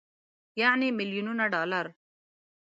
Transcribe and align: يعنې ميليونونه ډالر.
يعنې 0.61 0.87
ميليونونه 0.97 1.45
ډالر. 1.53 1.85